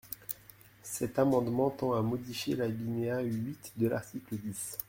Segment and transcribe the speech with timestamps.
[0.81, 4.79] Cet amendement tend à modifier l’alinéa huit de l’article dix.